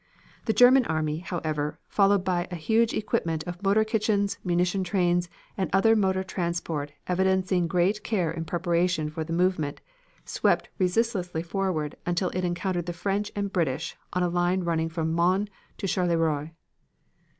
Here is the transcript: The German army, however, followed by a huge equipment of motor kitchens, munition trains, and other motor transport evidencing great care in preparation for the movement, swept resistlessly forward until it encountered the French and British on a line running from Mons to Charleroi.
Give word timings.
The 0.45 0.53
German 0.53 0.83
army, 0.85 1.19
however, 1.19 1.77
followed 1.87 2.23
by 2.23 2.47
a 2.49 2.55
huge 2.55 2.91
equipment 2.95 3.43
of 3.43 3.61
motor 3.61 3.83
kitchens, 3.83 4.39
munition 4.43 4.83
trains, 4.83 5.29
and 5.55 5.69
other 5.73 5.95
motor 5.95 6.23
transport 6.23 6.91
evidencing 7.05 7.67
great 7.67 8.03
care 8.03 8.31
in 8.31 8.45
preparation 8.45 9.11
for 9.11 9.23
the 9.23 9.31
movement, 9.31 9.79
swept 10.25 10.69
resistlessly 10.79 11.43
forward 11.43 11.97
until 12.03 12.29
it 12.31 12.43
encountered 12.43 12.87
the 12.87 12.93
French 12.97 13.31
and 13.35 13.53
British 13.53 13.95
on 14.11 14.23
a 14.23 14.27
line 14.27 14.61
running 14.63 14.89
from 14.89 15.13
Mons 15.13 15.49
to 15.77 15.85
Charleroi. 15.85 16.49